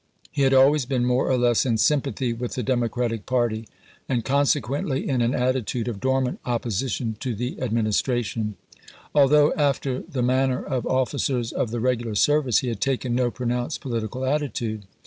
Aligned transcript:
He 0.31 0.41
had 0.41 0.51
always 0.55 0.87
been 0.87 1.05
more 1.05 1.29
or 1.29 1.37
less 1.37 1.63
in 1.63 1.77
sympathy 1.77 2.33
with 2.33 2.55
the 2.55 2.63
Democratic 2.63 3.27
party, 3.27 3.67
and 4.09 4.25
consequently 4.25 5.07
in 5.07 5.21
an 5.21 5.35
attitude 5.35 5.87
of 5.87 5.99
dormant 5.99 6.39
opposition 6.43 7.17
to 7.19 7.35
the 7.35 7.61
Administration; 7.61 8.55
although, 9.13 9.53
after 9.53 9.99
the 9.99 10.23
manner 10.23 10.63
of 10.65 10.87
officers 10.87 11.51
of 11.51 11.69
the 11.69 11.79
regular 11.79 12.15
service, 12.15 12.61
he 12.61 12.67
had 12.67 12.81
taken 12.81 13.13
no 13.13 13.29
pronounced 13.29 13.81
political 13.81 14.21
atti 14.21 14.51
tude. 14.51 14.87